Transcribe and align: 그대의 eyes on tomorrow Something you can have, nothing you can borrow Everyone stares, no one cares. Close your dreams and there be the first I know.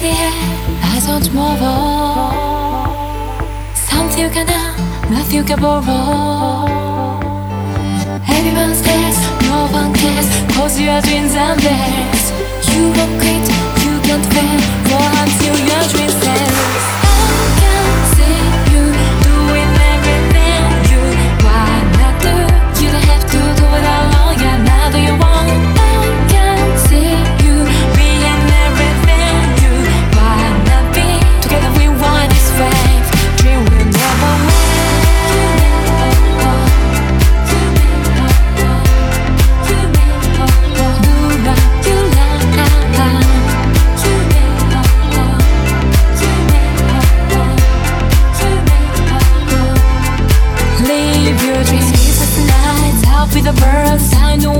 그대의 0.00 0.14
eyes 0.82 1.10
on 1.10 1.20
tomorrow 1.20 2.32
Something 3.74 4.24
you 4.24 4.30
can 4.30 4.48
have, 4.48 5.10
nothing 5.10 5.36
you 5.36 5.44
can 5.44 5.60
borrow 5.60 6.66
Everyone 8.26 8.74
stares, 8.74 9.18
no 9.42 9.68
one 9.72 9.92
cares. 9.92 10.26
Close 10.54 10.80
your 10.80 11.00
dreams 11.02 11.34
and 11.34 11.60
there 11.60 12.19
be 53.34 53.40
the 53.40 53.52
first 53.52 54.14
I 54.16 54.36
know. 54.36 54.59